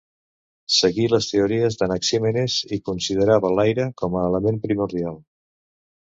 Seguí 0.75 1.03
les 1.09 1.25
teories 1.31 1.75
d'Anaxímenes, 1.81 2.55
i 2.77 2.79
considerava 2.89 3.51
l'aire 3.59 3.85
com 4.03 4.17
a 4.19 4.25
element 4.31 4.57
primordial. 4.65 5.21